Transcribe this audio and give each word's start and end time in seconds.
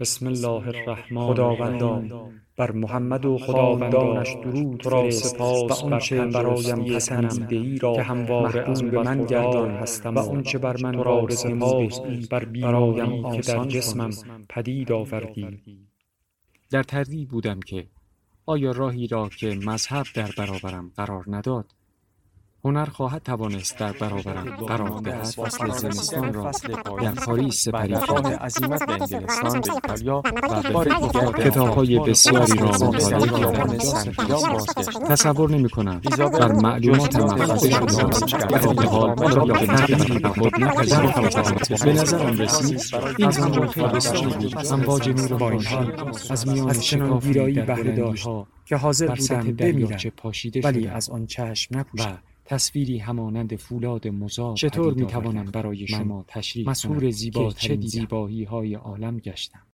بسم 0.00 0.26
الله 0.26 0.68
الرحمن 0.68 1.26
خداوندا 1.26 2.02
بر 2.56 2.72
محمد 2.72 3.24
و 3.24 3.38
خداوندانش 3.38 4.34
درود 4.44 4.86
را 4.86 5.10
سپاس 5.10 5.82
و 5.82 5.86
آنچه 5.86 6.26
برایم 6.26 6.84
پسندیده 6.84 7.56
ای 7.56 7.78
را 7.78 7.94
که 7.94 8.02
همواره 8.02 8.70
از 8.70 8.82
به 8.82 9.02
من 9.02 9.24
گردان 9.24 9.70
هستم 9.70 10.14
و 10.14 10.18
آنچه 10.18 10.58
بر 10.58 10.76
من 10.82 11.04
را 11.04 11.28
سپاس 11.30 12.00
بر 12.30 12.44
بیماریم 12.44 13.32
که 13.32 13.40
در 13.40 13.64
جسمم 13.64 14.10
پدید 14.48 14.92
آوردی. 14.92 15.62
در 16.70 16.82
تردید 16.82 17.28
بودم 17.28 17.60
که 17.60 17.86
آیا 18.46 18.70
راهی 18.70 19.06
را 19.06 19.28
که 19.28 19.58
مذهب 19.64 20.06
در 20.14 20.30
برابرم 20.38 20.92
قرار 20.96 21.24
نداد 21.26 21.74
هنر 22.64 22.84
خواهد 22.84 23.22
توانست 23.22 23.78
در 23.78 23.92
برابرم 23.92 24.44
قرار 24.44 25.00
دهد 25.00 25.24
فصل 25.24 25.70
زمستان 25.70 26.34
را 26.34 26.50
در 27.02 27.12
پاریس 27.12 27.64
سپری 27.64 27.94
کرده 27.94 28.36
عظیمت 28.36 28.86
به 28.86 28.92
انگلستان 28.92 29.60
به 29.60 29.72
ایتالیا 29.74 30.22
و 30.24 30.62
به 30.62 30.70
بار 30.70 30.84
دیگر 30.84 31.32
کتاب 31.32 31.68
های 31.68 31.98
بسیاری 31.98 32.58
را 32.58 32.68
مطالعه 32.68 33.40
کردم 33.40 33.76
تصور 35.08 35.50
نمی 35.50 35.68
کنم 35.68 36.00
بر 36.18 36.52
معلومات 36.52 37.16
محفظه 37.16 37.70
شده 38.28 38.58
و 38.68 38.82
حال 38.82 39.10
آن 39.10 39.36
را 39.36 39.44
به 39.44 39.66
تغییری 39.66 40.18
به 40.18 40.28
خود 40.28 40.60
نپذیرفتم 40.60 41.84
به 41.84 41.92
نظرم 41.92 42.38
رسید 42.38 42.80
این 43.18 43.30
زمان 43.30 43.68
خیلی 43.68 43.86
بسیاری 43.86 44.26
بود. 44.26 44.66
امواج 44.72 45.08
نور 45.08 45.50
روشن 45.50 45.92
از 46.30 46.48
میان 46.48 46.72
چنان 46.72 47.18
ویرایی 47.18 47.60
بهره 47.60 47.96
داشت 47.96 48.28
که 48.64 48.76
حاضر 48.76 49.14
بودم 49.14 49.52
بمیرم 49.52 49.98
ولی. 50.64 50.86
از 50.86 51.10
آن 51.10 51.26
چشم 51.26 51.78
نپوشم 51.78 52.10
و 52.10 52.27
تصویری 52.48 52.98
همانند 52.98 53.56
فولاد 53.56 54.08
مزار 54.08 54.56
چطور 54.56 54.94
می‌توانم 54.94 55.36
آوردم 55.36 55.50
برای 55.50 55.86
شما 55.86 56.24
تشریح 56.28 56.72
زیباترین 57.10 57.80
که 57.80 57.86
چه؟ 57.86 57.88
زیبایی 57.88 58.44
های 58.44 58.74
عالم 58.74 59.18
گشتم. 59.18 59.66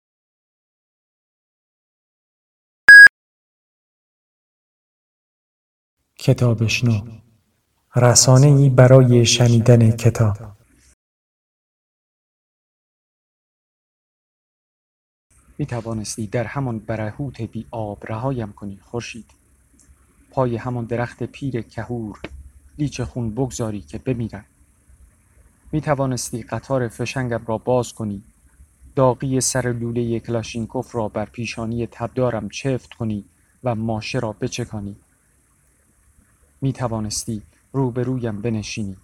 کتابشنو 6.18 7.20
رسانهای 7.96 8.68
برای 8.68 9.26
شنیدن 9.26 9.90
کتاب. 9.96 10.36
می 15.58 15.66
توانستی 15.66 16.26
در 16.26 16.44
همان 16.44 16.78
برهوت 16.78 17.42
بی 17.42 17.66
آب 17.70 18.06
رهایم 18.08 18.52
کنی 18.52 18.76
خورشید. 18.76 19.30
پای 20.30 20.56
همان 20.56 20.84
درخت 20.84 21.22
پیر 21.22 21.62
کهور. 21.62 22.20
لیچ 22.78 23.00
خون 23.00 23.30
بگذاری 23.30 23.80
که 23.80 23.98
بمیرم 23.98 24.44
می 25.72 25.80
توانستی 25.80 26.42
قطار 26.42 26.88
فشنگم 26.88 27.42
را 27.46 27.58
باز 27.58 27.92
کنی. 27.92 28.22
داغی 28.96 29.40
سر 29.40 29.72
لوله 29.72 30.20
کلاشینکوف 30.20 30.94
را 30.94 31.08
بر 31.08 31.24
پیشانی 31.24 31.86
تبدارم 31.86 32.48
چفت 32.48 32.94
کنی 32.94 33.24
و 33.64 33.74
ماشه 33.74 34.18
را 34.18 34.32
بچکانی. 34.32 34.96
می 36.60 36.72
توانستی 36.72 37.42
روبرویم 37.72 38.40
بنشینی. 38.40 38.96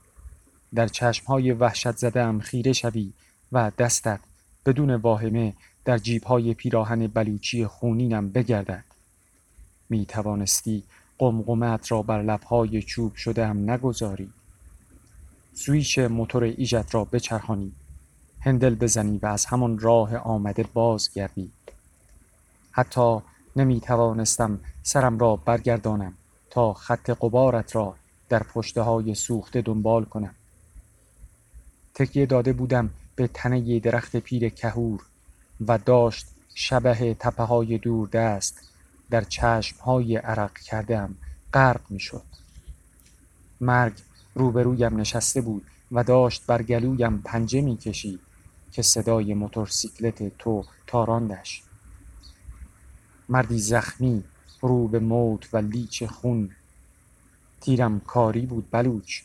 در 0.75 0.89
چشمهای 0.89 1.53
وحشت 1.53 1.97
زدم 1.97 2.41
خیره 2.41 2.73
شوی 2.73 3.13
و 3.53 3.73
دستت 3.79 4.21
بدون 4.67 4.95
واهمه 4.95 5.55
در 5.85 5.99
جیبهای 5.99 6.55
پیراهن 6.55 7.07
بلوچی 7.07 7.67
خونینم 7.67 8.29
بگردد. 8.31 8.85
می 9.89 10.07
توانستی 10.07 10.83
قمقمت 11.19 11.93
را 11.93 12.03
بر 12.03 12.23
لبهای 12.23 12.83
چوب 12.83 13.15
شدهام 13.15 13.71
نگذاری. 13.71 14.31
سویچ 15.53 15.99
موتور 15.99 16.45
ایجت 16.45 16.95
را 16.95 17.05
بچرخانی. 17.05 17.73
هندل 18.41 18.75
بزنی 18.75 19.19
و 19.23 19.27
از 19.27 19.47
همان 19.47 19.79
راه 19.79 20.17
آمده 20.17 20.65
بازگردی. 20.75 21.51
حتی 22.71 23.19
نمی 23.57 23.81
توانستم 23.81 24.61
سرم 24.83 25.19
را 25.19 25.37
برگردانم 25.37 26.15
تا 26.51 26.73
خط 26.73 27.11
غبارت 27.21 27.77
را 27.77 27.95
در 28.29 28.43
پشته 28.43 28.83
های 28.83 29.15
سوخته 29.15 29.63
دنبال 29.63 30.05
کنم. 30.05 30.35
تکیه 31.95 32.27
داده 32.27 32.53
بودم 32.53 32.91
به 33.17 33.29
تنه 33.29 33.79
درخت 33.79 34.17
پیر 34.17 34.49
کهور 34.49 35.01
و 35.67 35.79
داشت 35.79 36.27
شبه 36.55 37.17
تپه 37.21 37.43
های 37.43 37.79
دور 37.79 38.09
دست 38.09 38.69
در 39.11 39.25
چشم 39.25 39.81
های 39.81 40.17
عرق 40.17 40.59
کردم 40.59 41.15
غرق 41.55 41.91
می 41.91 42.01
شد. 42.01 42.25
مرگ 43.61 43.93
روبرویم 44.35 44.97
نشسته 44.97 45.41
بود 45.41 45.67
و 45.93 46.05
داشت 46.05 46.47
بر 46.47 46.63
گلویم 46.63 47.19
پنجه 47.25 47.61
می 47.61 47.77
کشید 47.77 48.21
که 48.73 48.83
صدای 48.83 49.35
موتورسیکلت 49.35 50.39
تو 50.39 50.65
تاراندش. 50.87 51.63
مردی 53.29 53.59
زخمی 53.59 54.25
رو 54.61 54.89
به 54.89 54.99
موت 54.99 55.49
و 55.55 55.57
لیچ 55.57 56.05
خون. 56.05 56.51
تیرم 57.61 58.01
کاری 58.01 58.47
بود 58.47 58.71
بلوچ. 58.71 59.23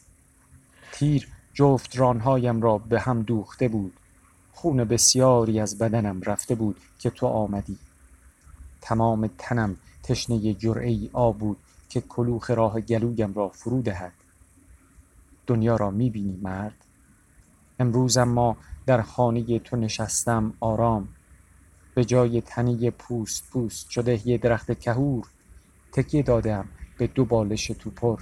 تیر 0.91 1.27
جفت 1.53 1.97
رانهایم 1.97 2.61
را 2.61 2.77
به 2.77 2.99
هم 2.99 3.21
دوخته 3.21 3.67
بود. 3.67 3.93
خون 4.51 4.83
بسیاری 4.83 5.59
از 5.59 5.77
بدنم 5.77 6.21
رفته 6.21 6.55
بود 6.55 6.81
که 6.99 7.09
تو 7.09 7.27
آمدی. 7.27 7.77
تمام 8.83 9.29
تنم 9.37 9.77
تشنه 10.03 10.53
جرعه 10.53 10.89
ای 10.89 11.09
آب 11.13 11.37
بود 11.37 11.57
که 11.89 12.01
کلوخ 12.01 12.51
راه 12.51 12.81
گلویم 12.81 13.33
را 13.33 13.49
فرو 13.49 13.81
دهد. 13.81 14.13
دنیا 15.47 15.75
را 15.75 15.91
می‌بینی 15.91 16.39
مرد؟ 16.41 16.85
امروز 17.79 18.17
اما 18.17 18.57
در 18.85 19.01
خانه 19.01 19.59
تو 19.59 19.77
نشستم 19.77 20.53
آرام. 20.59 21.07
به 21.95 22.05
جای 22.05 22.41
تنه 22.41 22.91
پوست 22.91 23.49
پوست 23.51 23.89
شده 23.89 24.27
یه 24.27 24.37
درخت 24.37 24.79
کهور 24.79 25.27
تکیه 25.91 26.23
دادم 26.23 26.65
به 26.97 27.07
دو 27.07 27.25
بالش 27.25 27.67
توپر 27.67 28.19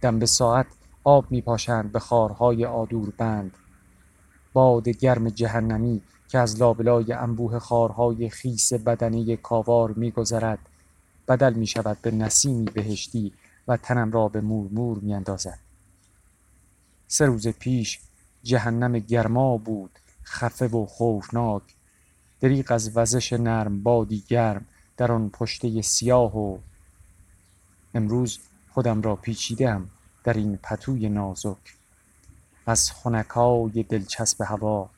دم 0.00 0.18
به 0.18 0.26
ساعت 0.26 0.66
آب 1.04 1.26
می 1.30 1.40
پاشند 1.40 1.92
به 1.92 1.98
خارهای 1.98 2.64
آدور 2.64 3.12
بند 3.18 3.54
باد 4.52 4.88
گرم 4.88 5.28
جهنمی 5.28 6.02
که 6.28 6.38
از 6.38 6.60
لابلای 6.60 7.12
انبوه 7.12 7.58
خارهای 7.58 8.28
خیس 8.28 8.72
بدنه 8.72 9.36
کاوار 9.36 9.90
می 9.92 10.10
گذرد 10.10 10.58
بدل 11.28 11.52
می 11.52 11.66
شود 11.66 11.98
به 12.02 12.10
نسیمی 12.10 12.64
بهشتی 12.64 13.32
و 13.68 13.76
تنم 13.76 14.10
را 14.12 14.28
به 14.28 14.40
مورمور 14.40 14.98
می 14.98 15.14
اندازد. 15.14 15.58
سه 17.06 17.26
روز 17.26 17.48
پیش 17.48 18.00
جهنم 18.42 18.98
گرما 18.98 19.56
بود 19.56 19.98
خفه 20.24 20.68
و 20.68 20.86
خوفناک 20.86 21.62
دریغ 22.40 22.72
از 22.72 22.96
وزش 22.96 23.32
نرم 23.32 23.82
بادی 23.82 24.24
گرم 24.28 24.66
در 24.96 25.12
آن 25.12 25.30
پشته 25.30 25.82
سیاه 25.82 26.36
و 26.38 26.58
امروز 27.94 28.38
خودم 28.70 29.02
را 29.02 29.16
پیچیدم 29.16 29.90
در 30.24 30.32
این 30.32 30.56
پتوی 30.56 31.08
نازک 31.08 31.76
از 32.66 32.90
خنکای 32.90 33.82
دلچسب 33.82 34.42
هوا 34.42 34.90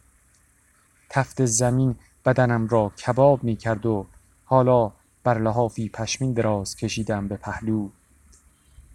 تفت 1.11 1.45
زمین 1.45 1.95
بدنم 2.25 2.67
را 2.67 2.89
کباب 2.89 3.45
می 3.45 3.57
کرد 3.57 3.87
و 3.87 4.07
حالا 4.45 4.93
بر 5.25 5.39
لحافی 5.39 5.89
پشمین 5.89 6.33
دراز 6.33 6.77
کشیدم 6.77 7.29
به 7.29 7.37
پهلو. 7.37 7.89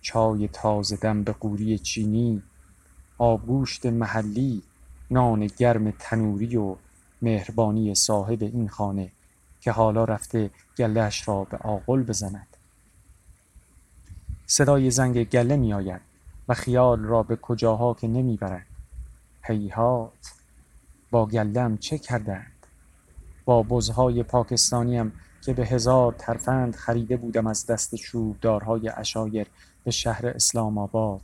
چای 0.02 0.48
تازه 0.48 0.96
دم 0.96 1.24
به 1.24 1.31
قوری 1.31 1.80
چینی 1.80 2.44
آبگوشت 3.18 3.86
محلی 3.86 4.64
نان 5.12 5.48
گرم 5.48 5.92
تنوری 5.92 6.58
و 6.58 6.76
مهربانی 7.22 7.96
صاحب 7.96 8.44
این 8.44 8.70
خانه 8.70 9.12
که 9.62 9.72
حالا 9.72 10.03
رفته 10.03 10.50
گلهش 10.78 11.28
را 11.28 11.44
به 11.44 11.58
آغل 11.58 12.03
بزند. 12.03 12.47
صدای 14.46 14.92
زنگ 14.92 15.24
گله 15.30 15.56
می 15.56 15.74
آید 15.74 16.02
و 16.47 16.53
خیال 16.53 17.00
را 17.00 17.24
به 17.24 17.36
کجاها 17.36 17.94
که 17.94 18.08
نمی 18.08 18.38
برد 18.38 18.66
هیهات! 19.42 20.34
با 21.16 21.30
چه 21.80 21.98
کردند؟ 21.98 22.66
با 23.46 23.64
بزهای 23.64 24.24
پاکستانیم 24.24 25.14
که 25.41 25.53
به 25.53 25.66
هزار 25.66 26.16
ترفند 26.17 26.76
خریده 26.76 27.17
بودم 27.17 27.47
از 27.47 27.66
دست 27.66 27.96
چوبدارهای 27.96 28.90
اشایر 28.90 29.47
به 29.84 29.91
شهر 29.91 30.28
اسلام 30.28 30.78
آباد. 30.78 31.22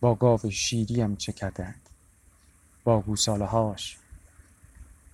با 0.00 0.14
گاو 0.14 0.50
شیریم 0.50 1.16
چه 1.16 1.32
کردند؟ 1.32 1.88
با 2.84 3.00
گوساله 3.00 3.44
هاش 3.44 3.98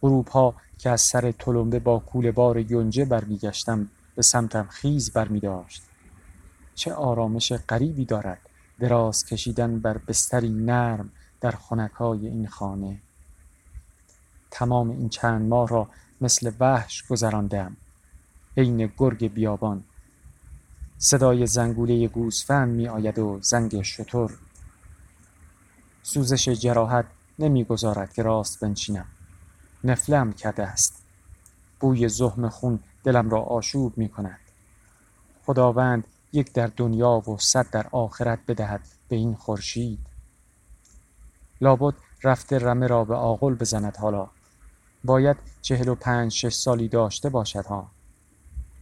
غروب 0.03 0.55
که 0.79 0.91
از 0.91 1.01
سر 1.01 1.33
تلمبه 1.33 1.79
با 1.79 1.99
کوله 1.99 2.33
بار 2.33 2.59
یونجه 2.59 3.05
برمیگشتم 3.05 3.89
به 4.15 4.23
سمتم 4.23 4.67
خیز 4.71 5.11
برمی 5.11 5.41
داشت 5.41 5.83
چه 6.75 6.93
آرامش 6.93 7.53
غریبی 7.53 8.05
دارد 8.05 8.41
دراز 8.81 9.27
کشیدن 9.27 9.79
بر 9.79 9.99
بستری 9.99 10.51
نرم 10.51 11.11
در 11.41 11.51
خنکای 11.51 12.27
این 12.27 12.47
خانه. 12.47 13.01
تمام 14.57 14.91
این 14.91 15.09
چند 15.09 15.49
ماه 15.49 15.69
را 15.69 15.89
مثل 16.21 16.53
وحش 16.61 17.07
گذراندم 17.07 17.77
عین 18.57 18.93
گرگ 18.99 19.33
بیابان. 19.33 19.85
صدای 20.99 21.47
زنگوله 21.47 22.09
گوسفند 22.09 22.69
می 22.69 22.89
آید 22.89 23.19
و 23.19 23.39
زنگ 23.43 23.83
شتر. 23.83 24.31
سوزش 26.03 26.49
جراحت 26.49 27.07
نمی‌گذارد 27.39 28.13
که 28.13 28.23
راست 28.23 28.61
بنشینم. 28.61 29.07
نفلم 29.85 30.33
کرده 30.33 30.63
است. 30.63 31.03
بوی 31.81 32.09
زخم 32.09 32.49
خون 32.49 32.79
دلم 33.05 33.31
را 33.31 33.41
آشوب 33.41 33.99
می 33.99 34.09
کند 34.09 34.41
خداوند 35.47 36.07
یک 36.33 36.53
در 36.53 36.71
دنیا 36.77 37.31
و 37.31 37.39
صد 37.39 37.71
در 37.71 37.87
آخرت 37.93 38.39
بدهد 38.49 38.81
به 39.09 39.17
این 39.17 39.35
خورشید. 39.35 40.07
لابد 41.61 41.95
رفته 42.23 42.59
رمه 42.59 42.87
را 42.87 43.05
به 43.05 43.15
آغل 43.15 43.55
بزند 43.55 43.97
حالا. 43.97 44.36
باید 45.07 45.37
چهل 45.63 45.89
و 45.89 45.95
پنج 45.95 46.33
شش 46.33 46.55
سالی 46.55 46.89
داشته 46.89 47.29
باشد 47.29 47.67
ها. 47.67 47.91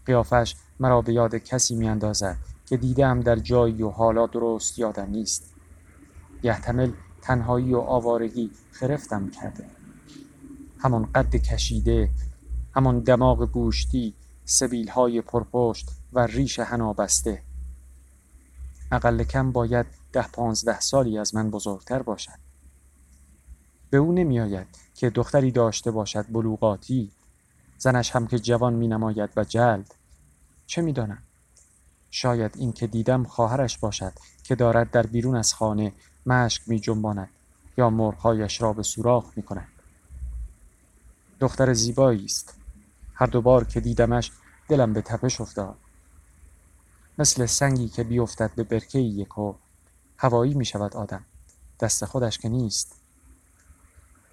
قیافش 0.06 0.55
مرا 0.81 1.03
به 1.03 1.12
یاد 1.12 1.35
کسی 1.35 1.75
می 1.75 1.88
اندازد 1.88 2.37
که 2.67 2.76
دیدم 2.76 3.21
در 3.21 3.37
جایی 3.37 3.82
و 3.82 3.88
حالا 3.88 4.26
درست 4.26 4.79
یادم 4.79 5.11
نیست. 5.11 5.55
یحتمل 6.43 6.93
تنهایی 7.23 7.75
و 7.75 7.79
آوارگی 7.79 8.50
خرفتم 8.73 9.31
کرده. 9.31 9.67
همان 10.79 11.09
قد 11.15 11.37
کشیده 11.37 12.11
همان 12.77 13.00
دماغ 13.00 13.53
گوشتی 13.53 14.15
سبیل 14.44 14.88
های 14.88 15.20
پرپشت 15.20 15.88
و 16.12 16.27
ریش 16.27 16.61
حنا 16.61 16.93
بسته 16.93 17.43
اقل 18.93 19.23
کم 19.23 19.53
باید 19.53 19.87
ده 20.12 20.29
پانزده 20.29 20.81
سالی 20.81 21.19
از 21.19 21.35
من 21.35 21.50
بزرگتر 21.50 22.03
باشد. 22.03 22.44
به 23.94 24.00
او 24.00 24.12
نمی 24.12 24.41
آید 24.41 24.67
که 24.94 25.11
دختری 25.11 25.50
داشته 25.50 25.91
باشد 25.91 26.26
بلوغاتی. 26.32 27.11
زنش 27.79 28.11
هم 28.11 28.26
که 28.26 28.38
جوان 28.38 28.73
می 28.73 28.88
نماید 28.88 29.31
و 29.37 29.44
جلد. 29.44 29.94
چه 30.67 30.82
می 30.82 30.93
دانم؟ 30.93 31.23
شاید 32.11 32.56
این 32.56 32.73
که 32.73 32.87
دیدم 32.87 33.25
خواهرش 33.25 33.79
باشد 33.79 34.12
که 34.43 34.55
دارد 34.55 34.91
در 34.91 35.06
بیرون 35.06 35.37
از 35.37 35.55
خانه 35.55 35.93
مشک 36.26 36.62
می 36.67 36.81
جنباند 36.81 37.29
یا 37.79 37.91
مرغهایش 37.91 38.62
را 38.62 38.73
به 38.73 38.82
سوراخ 38.82 39.32
می 39.37 39.43
کند 39.43 39.69
دختر 41.41 41.73
زیبایی 41.73 42.25
است. 42.25 42.55
هر 43.14 43.26
دو 43.26 43.43
بار 43.43 43.64
که 43.64 43.81
دیدمش 43.81 44.32
دلم 44.69 44.93
به 44.93 45.02
تپش 45.02 45.41
افتاد. 45.41 45.76
مثل 47.19 47.46
سنگی 47.46 47.88
که 47.88 48.05
بیفتد 48.05 48.50
به 48.56 48.64
برکه 48.64 48.99
یک 48.99 49.29
هوایی 50.17 50.55
می 50.55 50.64
شود 50.64 50.96
آدم. 50.96 51.25
دست 51.81 52.05
خودش 52.05 52.38
که 52.38 52.49
نیست. 52.49 53.04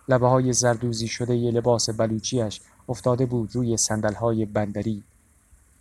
لبه 0.07 0.27
های 0.27 0.53
زردوزی 0.53 1.07
شده 1.07 1.35
ی 1.35 1.51
لباس 1.51 1.89
بلوچیش 1.89 2.61
افتاده 2.89 3.25
بود 3.25 3.55
روی 3.55 3.77
سندل 3.77 4.13
های 4.13 4.45
بندری. 4.45 5.03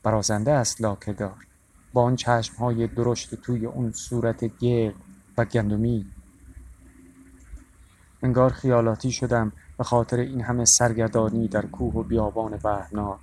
برازنده 0.03 0.53
است 0.53 0.81
لاکدار. 0.81 1.47
با 1.93 2.03
آن 2.03 2.17
چشم 2.17 2.57
های 2.57 2.87
درشت 2.87 3.35
توی 3.35 3.67
اون 3.67 3.93
صورت 3.93 4.59
گرد 4.59 4.95
و 5.39 5.45
گندمی. 5.45 6.07
انگار 8.23 8.53
خیالاتی 8.53 9.13
شدم 9.13 9.53
به 9.79 9.85
خاطر 9.85 10.17
این 10.17 10.41
همه 10.41 10.65
سرگردانی 10.65 11.49
در 11.49 11.67
کوه 11.67 11.95
و 11.95 12.03
بیابان 12.03 12.61
وحناک 12.65 13.21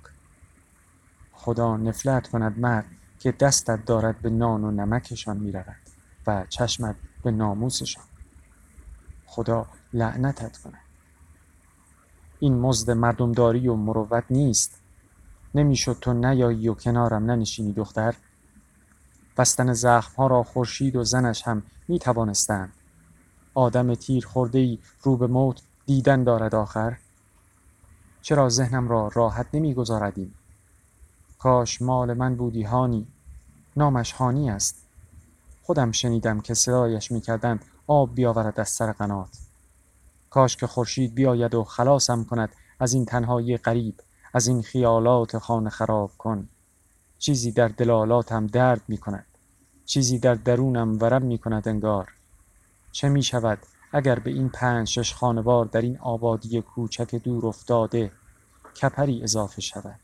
خدا 1.32 1.76
نفلت 1.76 2.28
کند 2.28 2.58
مرد 2.58 2.86
که 3.18 3.32
دستت 3.32 3.84
دارد 3.84 4.18
به 4.22 4.30
نان 4.30 4.64
و 4.64 4.70
نمکشان 4.70 5.36
می 5.36 5.52
رود 5.52 5.76
و 6.26 6.46
چشمت 6.48 6.96
به 7.22 7.30
ناموسشان. 7.30 8.04
خدا 9.26 9.66
لعنتت 9.92 10.56
کند. 10.56 10.87
این 12.40 12.58
مزد 12.58 12.90
مردمداری 12.90 13.68
و 13.68 13.74
مروت 13.74 14.24
نیست. 14.30 14.80
نمی‌شد 15.54 15.96
تو 16.00 16.12
نیایی 16.12 16.68
و 16.68 16.74
کنارم 16.74 17.30
ننشینی 17.30 17.72
دختر. 17.72 18.14
بستن 19.36 19.74
ها 20.16 20.26
را 20.26 20.42
خورشید 20.42 20.96
و 20.96 21.04
زنش 21.04 21.42
هم 21.42 21.62
می 21.88 21.98
توانستند 21.98 22.72
آدم 23.54 23.94
تیر 23.94 24.26
خورده 24.26 24.58
ای 24.58 24.78
رو 25.02 25.16
به 25.16 25.26
موت 25.26 25.62
دیدن 25.86 26.24
دارد 26.24 26.54
آخر. 26.54 26.96
چرا 28.22 28.48
ذهنم 28.48 28.88
را 28.88 29.10
راحت 29.14 29.46
نمی 29.52 29.74
گذاردیم 29.74 30.34
کاش 31.38 31.82
مال 31.82 32.14
من 32.14 32.36
بودی 32.36 32.62
هانی. 32.62 33.06
نامش 33.76 34.12
هانی 34.12 34.50
است. 34.50 34.86
خودم 35.62 35.92
شنیدم 35.92 36.40
که 36.40 36.54
صدایش 36.54 37.12
می‌کردند 37.12 37.64
آب 37.86 38.14
بیاورد 38.14 38.60
از 38.60 38.68
سر 38.68 38.92
قنات. 38.92 39.47
کاش 40.30 40.56
که 40.56 40.66
خورشید 40.66 41.14
بیاید 41.14 41.54
و 41.54 41.64
خلاصم 41.64 42.24
کند 42.24 42.52
از 42.80 42.92
این 42.92 43.04
تنهایی 43.04 43.56
غریب 43.56 44.00
از 44.32 44.46
این 44.46 44.62
خیالات 44.62 45.38
خانه 45.38 45.70
خراب 45.70 46.10
کن. 46.18 46.48
چیزی 47.18 47.52
در 47.52 47.68
دلالاتم 47.68 48.46
درد 48.46 48.82
می 48.88 48.98
کند 48.98 49.26
چیزی 49.86 50.18
در 50.18 50.34
درونم 50.34 50.98
ورم 51.00 51.22
می 51.22 51.38
کند 51.38 51.68
انگار. 51.68 52.12
چه 52.92 53.08
می 53.08 53.22
شود 53.22 53.58
اگر 53.92 54.18
به 54.18 54.30
این 54.30 54.48
پنج 54.48 54.88
شش 54.88 55.14
خانوار 55.14 55.64
در 55.64 55.80
این 55.80 55.98
آبادی 55.98 56.60
کوچک 56.60 57.14
دور 57.14 57.46
افتاده 57.46 58.12
کپری 58.82 59.22
اضافه 59.22 59.60
شود؟ 59.60 60.00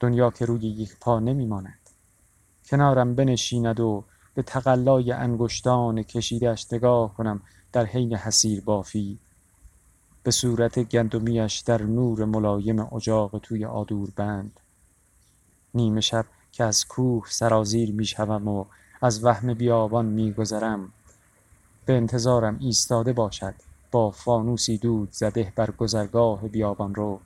دنیا 0.00 0.30
که 0.30 0.44
روی 0.44 0.60
یک 0.66 0.96
پا 1.00 1.20
نمی 1.20 1.46
ماند. 1.46 1.78
کنارم 2.66 3.14
بنشیند 3.14 3.80
و 3.80 4.04
به 4.34 4.42
تقلای 4.42 5.12
انگشتان 5.12 6.02
کشیدش 6.02 6.72
نگاه 6.72 7.14
کنم. 7.14 7.40
در 7.76 7.86
حین 7.86 8.14
حسیر 8.14 8.60
بافی 8.60 9.18
به 10.22 10.30
صورت 10.30 10.78
گندمیش 10.78 11.58
در 11.58 11.82
نور 11.82 12.24
ملایم 12.24 12.94
اجاق 12.94 13.38
توی 13.42 13.64
آدور 13.64 14.10
بند. 14.16 14.60
نیمه 15.74 16.00
شب 16.00 16.26
که 16.52 16.64
از 16.64 16.84
کوه 16.84 17.24
سرازیر 17.28 17.92
می 17.92 18.04
شوم 18.04 18.48
و 18.48 18.64
از 19.02 19.24
وهم 19.24 19.54
بیابان 19.54 20.06
می 20.06 20.32
گذرم 20.32 20.92
به 21.86 21.96
انتظارم 21.96 22.56
ایستاده 22.60 23.12
باشد 23.12 23.54
با 23.90 24.10
فانوسی 24.10 24.78
دود 24.78 25.12
زده 25.12 25.52
بر 25.56 25.70
گذرگاه 25.70 26.48
بیابان 26.48 26.94
رو. 26.94 27.20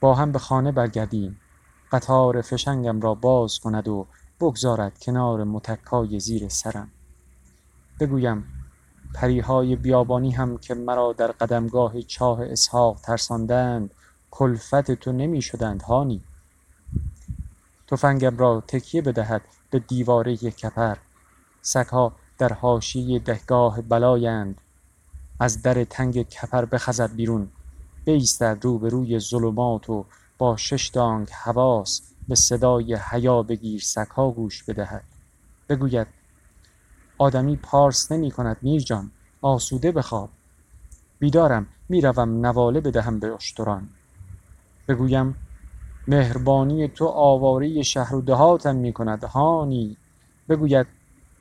با 0.00 0.14
هم 0.14 0.32
به 0.32 0.38
خانه 0.38 0.72
برگردیم. 0.72 1.40
قطار 1.92 2.42
فشنگم 2.42 3.00
را 3.00 3.14
باز 3.14 3.58
کند 3.58 3.88
و 3.88 4.06
بگذارد 4.40 4.98
کنار 4.98 5.44
متکای 5.44 6.20
زیر 6.20 6.48
سرم. 6.48 6.90
بگویم 8.00 8.65
پریهای 9.14 9.76
بیابانی 9.76 10.30
هم 10.30 10.58
که 10.58 10.74
مرا 10.74 11.12
در 11.12 11.32
قدمگاه 11.32 12.02
چاه 12.02 12.42
اسحاق 12.42 13.00
ترساندند 13.00 13.90
کلفت 14.30 14.90
تو 14.90 15.12
نمی 15.12 15.42
شدند 15.42 15.82
هانی. 15.82 16.20
تفنگم 17.88 18.36
را 18.36 18.62
تکیه 18.68 19.02
بدهد 19.02 19.42
به 19.70 19.78
دیواره 19.78 20.36
کپر. 20.36 20.96
سگها 21.62 22.12
در 22.38 22.52
حاشیه 22.52 23.18
دهگاه 23.18 23.80
بلایند. 23.80 24.60
از 25.40 25.62
در 25.62 25.84
تنگ 25.84 26.22
کپر 26.22 26.64
بخزد 26.64 27.14
بیرون. 27.14 27.48
بایستد 28.06 28.58
رو 28.62 28.78
به 28.78 28.88
روی 28.88 29.18
ظلمات 29.18 29.90
و 29.90 30.04
با 30.38 30.56
شش 30.56 30.88
دانگ 30.88 31.30
حواس 31.30 32.00
به 32.28 32.34
صدای 32.34 32.94
حیا 32.94 33.42
بگیر 33.42 33.80
سگها 33.80 34.30
گوش 34.30 34.62
بدهد. 34.62 35.04
بگوید 35.68 36.06
آدمی 37.18 37.56
پارس 37.56 38.12
نمی 38.12 38.30
کند 38.30 38.56
میرجان 38.62 39.10
آسوده 39.42 39.92
بخواب. 39.92 40.30
بیدارم 41.18 41.66
می‌روم 41.88 42.46
نواله 42.46 42.80
بدهم 42.80 43.20
به 43.20 43.34
اشتران 43.34 43.88
بگویم 44.88 45.34
مهربانی 46.08 46.88
تو 46.88 47.06
آواره 47.06 47.82
شهر 47.82 48.14
و 48.14 48.20
دهاتم 48.20 48.76
می 48.76 48.92
کند 48.92 49.24
هانی. 49.24 49.96
بگوید 50.48 50.86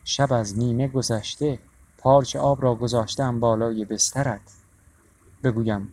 شب 0.04 0.34
از 0.34 0.60
نیمه 0.60 0.88
گذشته 0.88 1.60
پارچ 1.98 2.36
آب 2.36 2.64
را 2.64 2.76
گذاشتم 2.76 3.40
بالای 3.40 3.86
بسترت. 3.86 4.42
بگویم 5.44 5.90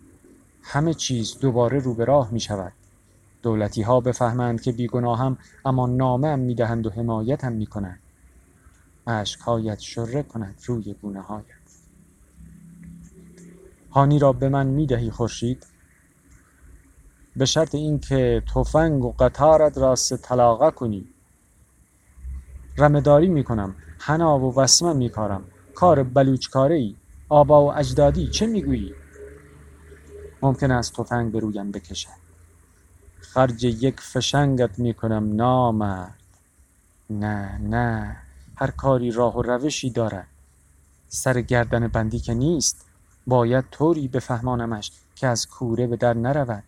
همه 0.63 0.95
چیز 0.95 1.39
دوباره 1.39 1.79
رو 1.79 1.95
به 1.95 2.05
راه 2.05 2.31
می 2.31 2.41
شود. 2.41 2.73
دولتی 3.43 3.83
ها 3.83 4.01
بفهمند 4.01 4.61
که 4.61 4.73
بیگناهم 4.73 5.39
اما 5.65 5.87
نامه 5.87 6.29
هم 6.29 6.39
می 6.39 6.55
دهند 6.55 6.87
و 6.87 6.91
حمایت 6.91 7.45
هم 7.45 7.53
می 7.53 7.67
کنند. 7.67 8.02
عشقهایت 9.07 9.79
شره 9.79 10.23
کند 10.23 10.63
روی 10.67 10.95
گونه 11.03 11.21
هایت 11.21 11.47
هانی 13.91 14.19
را 14.19 14.33
به 14.33 14.49
من 14.49 14.67
می 14.67 14.87
دهی 14.87 15.11
خورشید؟ 15.11 15.67
به 17.37 17.45
شرط 17.45 17.75
اینکه 17.75 18.43
تفنگ 18.55 19.05
و 19.05 19.13
قطارت 19.19 19.79
را 19.79 19.95
طلاقه 20.23 20.71
کنی. 20.71 21.09
رمداری 22.79 23.29
می 23.29 23.45
کنم 23.45 23.75
حنا 23.99 24.39
و 24.39 24.61
وسمه 24.61 24.93
می 24.93 25.09
کارم 25.09 25.45
کار 25.75 26.03
بلوچکاره 26.03 26.75
ای 26.75 26.97
آبا 27.29 27.67
و 27.67 27.75
اجدادی 27.75 28.27
چه 28.27 28.47
می‌گویی؟ 28.47 28.95
ممکن 30.43 30.71
است 30.71 30.95
تفنگ 30.95 31.33
به 31.33 31.39
رویم 31.39 31.73
بکشد. 31.73 32.23
خرج 33.21 33.65
یک 33.65 34.01
فشنگت 34.01 34.79
می 34.79 34.95
کنم 34.95 35.37
نامرد. 35.37 36.19
نه 37.11 37.59
نه. 37.59 38.22
هر 38.63 38.71
کاری 38.71 39.11
راه 39.11 39.37
و 39.37 39.43
روشی 39.43 39.91
دارد. 39.91 40.27
سر 41.09 41.41
گردن 41.41 41.89
بندی 41.89 42.19
که 42.19 42.35
نیست 42.35 42.87
باید 43.27 43.65
طوری 43.71 44.09
بفهمانمش 44.09 44.93
که 45.15 45.27
از 45.27 45.47
کوره 45.47 45.87
به 45.87 45.97
در 45.97 46.15
نرود. 46.15 46.65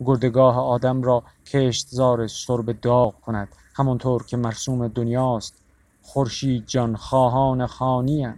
گردگاه 0.00 0.58
آدم 0.58 1.02
را 1.02 1.22
کشتزار 1.46 2.26
سرب 2.26 2.80
داغ 2.80 3.20
کند 3.20 3.48
همانطور 3.74 4.22
که 4.22 4.36
مرسوم 4.36 4.88
دنیاست. 4.88 5.54
خورشید 6.02 6.66
جان 6.66 6.96
خواهان 6.96 7.66
خانیم 7.66 8.34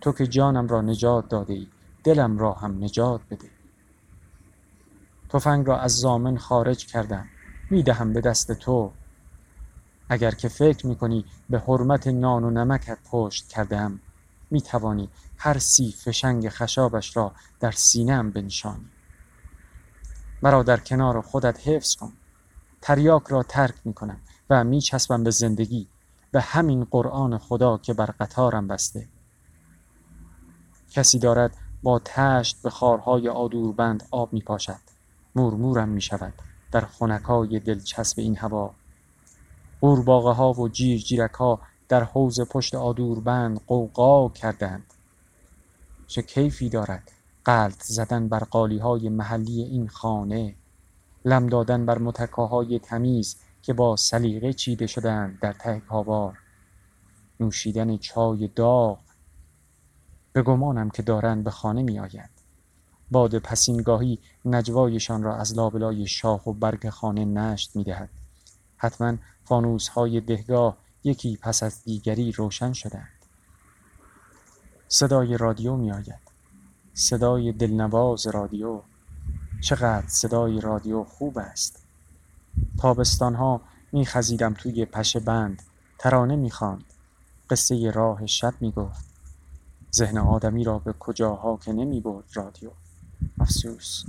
تو 0.00 0.12
که 0.12 0.26
جانم 0.26 0.68
را 0.68 0.80
نجات 0.80 1.28
داده 1.28 1.52
ای 1.52 1.66
دلم 2.04 2.38
را 2.38 2.52
هم 2.52 2.84
نجات 2.84 3.20
بده. 3.30 3.50
تفنگ 5.28 5.66
را 5.66 5.78
از 5.78 5.92
زامن 5.92 6.36
خارج 6.36 6.86
کردم 6.86 7.26
می‌دهم 7.70 8.12
به 8.12 8.20
دست 8.20 8.52
تو. 8.52 8.92
اگر 10.08 10.30
که 10.30 10.48
فکر 10.48 10.86
می‌کنی 10.86 11.24
به 11.50 11.58
حرمت 11.58 12.06
نان 12.06 12.44
و 12.44 12.50
نمکت 12.50 12.98
پشت 13.10 13.48
کردم 13.48 14.00
می‌توانی 14.50 15.08
هر 15.36 15.58
سی 15.58 15.92
فشنگ 15.92 16.48
خشابش 16.48 17.16
را 17.16 17.32
در 17.60 17.70
سینم 17.70 18.30
بنشانی. 18.30 18.90
مرا 20.42 20.62
در 20.62 20.76
کنار 20.76 21.20
خودت 21.20 21.68
حفظ 21.68 21.94
کن. 21.94 22.12
تریاک 22.80 23.22
را 23.28 23.42
ترک 23.42 23.74
می‌کنم 23.84 24.20
و 24.50 24.64
میچسبم 24.64 25.24
به 25.24 25.30
زندگی. 25.30 25.88
به 26.30 26.40
همین 26.40 26.84
قرآن 26.84 27.38
خدا 27.38 27.78
که 27.78 27.94
بر 27.94 28.06
قطارم 28.06 28.68
بسته. 28.68 29.08
کسی 30.90 31.18
دارد 31.18 31.56
با 31.82 32.00
تشت 32.04 32.62
به 32.62 32.70
خارهای 32.70 33.28
آدوربند 33.28 34.08
آب 34.10 34.32
می 34.32 34.40
پاشد 34.40 34.80
مورمورم 35.34 35.88
می 35.88 36.00
شود 36.00 36.32
در 36.72 36.80
خونکای 36.80 37.60
دلچسب 37.60 38.18
این 38.18 38.36
هوا. 38.36 38.74
قورباغه 39.84 40.30
ها 40.30 40.52
و 40.52 40.68
جیر 40.68 40.98
جیرک 40.98 41.30
ها 41.30 41.60
در 41.88 42.04
حوز 42.04 42.40
پشت 42.40 42.74
آدوربند 42.74 43.60
قوقا 43.66 44.28
کردند. 44.28 44.94
چه 46.06 46.22
کیفی 46.22 46.68
دارد 46.68 47.10
قلط 47.44 47.82
زدن 47.82 48.28
بر 48.28 48.38
قالی 48.38 48.78
های 48.78 49.08
محلی 49.08 49.62
این 49.62 49.88
خانه 49.88 50.54
لم 51.24 51.46
دادن 51.46 51.86
بر 51.86 51.98
متکاهای 51.98 52.78
تمیز 52.78 53.36
که 53.62 53.72
با 53.72 53.96
سلیقه 53.96 54.52
چیده 54.52 54.86
شدند 54.86 55.38
در 55.40 55.52
ته 55.52 55.80
کاوار 55.80 56.38
نوشیدن 57.40 57.96
چای 57.96 58.48
داغ 58.48 58.98
به 60.32 60.42
گمانم 60.42 60.90
که 60.90 61.02
دارند 61.02 61.44
به 61.44 61.50
خانه 61.50 61.82
می 61.82 61.98
آیند 61.98 62.30
باد 63.10 63.38
پسینگاهی 63.38 64.18
نجوایشان 64.44 65.22
را 65.22 65.36
از 65.36 65.54
لابلای 65.54 66.06
شاخ 66.06 66.46
و 66.46 66.52
برگ 66.52 66.88
خانه 66.88 67.24
نشت 67.24 67.76
می 67.76 67.84
دهد 67.84 68.23
حتما 68.76 69.16
فانوس 69.44 69.88
های 69.88 70.20
دهگاه 70.20 70.76
یکی 71.04 71.38
پس 71.42 71.62
از 71.62 71.84
دیگری 71.84 72.32
روشن 72.32 72.72
شدند. 72.72 73.08
صدای 74.88 75.36
رادیو 75.36 75.76
می 75.76 75.92
آید 75.92 76.24
صدای 76.94 77.52
دلنواز 77.52 78.26
رادیو. 78.26 78.80
چقدر 79.60 80.08
صدای 80.08 80.60
رادیو 80.60 81.04
خوب 81.04 81.38
است. 81.38 81.82
تابستان 82.78 83.34
ها 83.34 83.60
می 83.92 84.06
خزیدم 84.06 84.54
توی 84.54 84.84
پشه 84.84 85.20
بند. 85.20 85.62
ترانه 85.98 86.36
می 86.36 86.50
خواند 86.50 86.84
قصه 87.50 87.90
راه 87.90 88.26
شب 88.26 88.54
می 88.60 88.72
گفت 88.72 89.04
ذهن 89.94 90.18
آدمی 90.18 90.64
را 90.64 90.78
به 90.78 90.92
کجاها 90.92 91.56
که 91.56 91.72
نمی 91.72 92.00
برد 92.00 92.24
رادیو. 92.34 92.70
افسوس. 93.40 94.04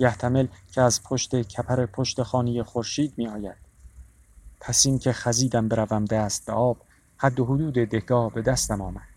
یحتمل 0.00 0.46
که 0.72 0.82
از 0.82 1.02
پشت 1.02 1.36
کپر 1.36 1.86
پشت 1.86 2.22
خانه 2.22 2.62
خورشید 2.62 3.14
می 3.16 3.28
آید 3.28 3.56
پس 4.60 4.86
این 4.86 4.98
که 4.98 5.12
خزیدم 5.12 5.68
بروم 5.68 6.04
دست 6.04 6.46
به 6.46 6.52
آب 6.52 6.76
حد 7.16 7.40
و 7.40 7.44
حدود 7.44 7.74
دهگاه 7.74 8.32
به 8.32 8.42
دستم 8.42 8.80
آمد. 8.80 9.08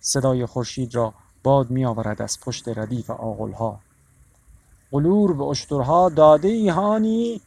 صدای 0.00 0.46
خورشید 0.46 0.94
را 0.94 1.14
باد 1.42 1.70
می 1.70 1.84
آورد 1.84 2.22
از 2.22 2.40
پشت 2.40 2.78
ردیف 2.78 3.10
آغلها. 3.10 3.80
قلور 4.90 5.32
به 5.32 5.44
اشترها 5.44 6.08
داده 6.08 6.48
ای 6.48 6.68
هانی؟ 6.68 7.40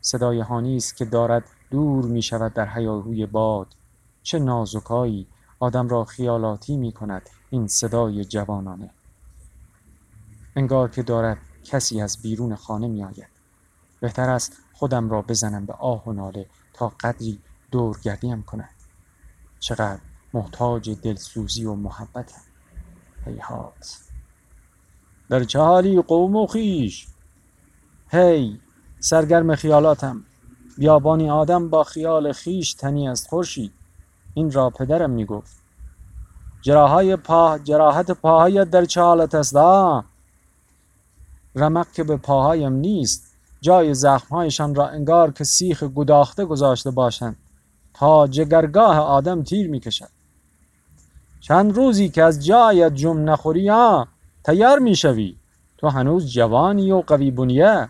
صدای 0.00 0.40
هانی 0.40 0.76
است 0.76 0.96
که 0.96 1.04
دارد 1.04 1.44
دور 1.70 2.04
می 2.04 2.22
شود 2.22 2.54
در 2.54 2.68
هیاهوی 2.74 3.26
باد. 3.26 3.66
چه 4.22 4.38
نازکایی 4.38 5.26
آدم 5.60 5.88
را 5.88 6.04
خیالاتی 6.04 6.76
می 6.76 6.92
کند 6.92 7.30
این 7.50 7.66
صدای 7.66 8.24
جوانانه. 8.24 8.90
انگار 10.56 10.90
که 10.90 11.02
دارد 11.02 11.38
کسی 11.68 12.00
از 12.00 12.22
بیرون 12.22 12.56
خانه 12.56 12.88
می 12.88 13.04
آید 13.04 13.28
بهتر 14.00 14.30
است 14.30 14.52
خودم 14.72 15.10
را 15.10 15.22
بزنم 15.22 15.66
به 15.66 15.72
آه 15.72 16.04
و 16.04 16.12
ناله 16.12 16.46
تا 16.72 16.92
قدری 17.00 17.38
دورگردیم 17.70 18.42
کند 18.42 18.74
چقدر 19.60 20.00
محتاج 20.34 20.90
دلسوزی 20.90 21.64
و 21.64 21.74
محبتم. 21.74 22.40
هیهات. 23.24 23.98
در 25.30 25.44
چه 25.44 25.58
حالی 25.58 26.02
قوم 26.02 26.36
و 26.36 26.46
خیش 26.46 27.06
هی 28.10 28.60
سرگرم 29.00 29.54
خیالاتم. 29.54 30.24
بیابانی 30.78 31.30
آدم 31.30 31.68
با 31.70 31.84
خیال 31.84 32.32
خیش 32.32 32.74
تنی 32.74 33.08
است 33.08 33.28
خورشید. 33.28 33.72
این 34.34 34.52
را 34.52 34.70
پدرم 34.70 35.10
می‌گفت. 35.10 35.62
جراهای 36.60 37.16
پا 37.16 37.58
جراحت 37.58 38.10
پاهایت 38.10 38.70
در 38.70 38.84
چه 38.84 39.00
حالت 39.00 39.34
است 39.34 39.54
رمق 41.54 41.92
که 41.92 42.04
به 42.04 42.16
پاهایم 42.16 42.72
نیست 42.72 43.36
جای 43.60 43.94
زخمهایشان 43.94 44.74
را 44.74 44.88
انگار 44.88 45.32
که 45.32 45.44
سیخ 45.44 45.82
گداخته 45.82 46.44
گذاشته 46.44 46.90
باشند 46.90 47.36
تا 47.94 48.26
جگرگاه 48.26 48.98
آدم 48.98 49.42
تیر 49.42 49.70
می‌کشد. 49.70 50.08
چند 51.40 51.76
روزی 51.76 52.08
که 52.08 52.22
از 52.22 52.46
جایت 52.46 52.94
جم 52.94 53.30
نخوری 53.30 53.68
ها 53.68 54.08
تیار 54.44 54.78
می‌شوی. 54.78 55.36
تو 55.78 55.88
هنوز 55.88 56.26
جوانی 56.32 56.92
و 56.92 57.00
قوی 57.00 57.30
بنیه. 57.30 57.88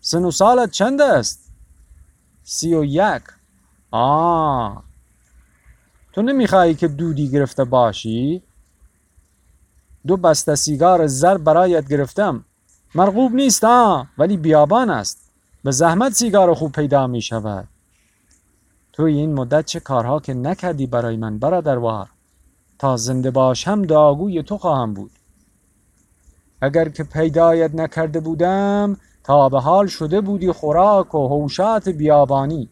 سن 0.00 0.24
و 0.24 0.30
سالت 0.30 0.70
چند 0.70 1.00
است؟ 1.00 1.52
سی 2.42 2.74
و 2.74 2.84
یک. 2.84 3.22
آه. 3.90 4.82
تو 6.12 6.22
نمیخوایی 6.22 6.74
که 6.74 6.88
دودی 6.88 7.30
گرفته 7.30 7.64
باشی؟ 7.64 8.42
دو 10.06 10.16
بسته 10.16 10.54
سیگار 10.54 11.06
زر 11.06 11.38
برایت 11.38 11.88
گرفتم. 11.88 12.44
مرغوب 12.94 13.34
نیست 13.34 13.64
ها 13.64 14.06
ولی 14.18 14.36
بیابان 14.36 14.90
است. 14.90 15.30
به 15.64 15.70
زحمت 15.70 16.12
سیگار 16.12 16.54
خوب 16.54 16.72
پیدا 16.72 17.06
می 17.06 17.22
شود. 17.22 17.68
توی 18.92 19.14
این 19.14 19.34
مدت 19.34 19.66
چه 19.66 19.80
کارها 19.80 20.20
که 20.20 20.34
نکردی 20.34 20.86
برای 20.86 21.16
من 21.16 21.38
برادروار 21.38 22.08
تا 22.78 22.96
زنده 22.96 23.30
باشم 23.30 23.82
داگوی 23.82 24.42
تو 24.42 24.58
خواهم 24.58 24.94
بود. 24.94 25.10
اگر 26.60 26.88
که 26.88 27.04
پیدایت 27.04 27.74
نکرده 27.74 28.20
بودم 28.20 28.96
تا 29.24 29.48
به 29.48 29.60
حال 29.60 29.86
شده 29.86 30.20
بودی 30.20 30.52
خوراک 30.52 31.14
و 31.14 31.28
حوشات 31.28 31.88
بیابانی. 31.88 32.68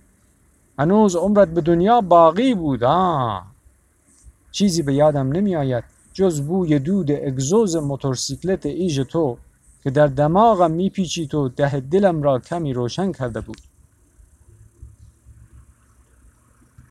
هنوز 0.78 1.16
عمرت 1.16 1.48
به 1.48 1.60
دنیا 1.60 2.00
باقی 2.00 2.54
بود 2.54 2.84
آه. 2.84 3.46
چیزی 4.50 4.82
به 4.82 4.94
یادم 4.94 5.32
نمی 5.32 5.56
آید 5.56 5.84
جز 6.12 6.40
بوی 6.40 6.78
دود 6.78 7.10
اگزوز 7.10 7.76
موتورسیکلت 7.76 8.66
ایژ 8.66 9.00
تو. 9.00 9.38
که 9.88 9.92
در 9.92 10.06
دماغم 10.06 10.70
میپیچید 10.70 11.34
و 11.34 11.48
ده 11.48 11.80
دلم 11.80 12.22
را 12.22 12.38
کمی 12.38 12.72
روشن 12.72 13.12
کرده 13.12 13.40
بود. 13.40 13.60